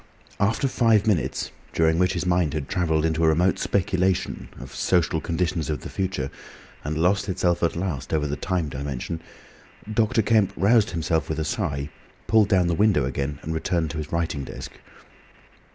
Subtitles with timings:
[0.39, 5.21] After five minutes, during which his mind had travelled into a remote speculation of social
[5.21, 6.31] conditions of the future,
[6.83, 9.21] and lost itself at last over the time dimension,
[9.93, 10.23] Dr.
[10.23, 11.91] Kemp roused himself with a sigh,
[12.25, 14.71] pulled down the window again, and returned to his writing desk.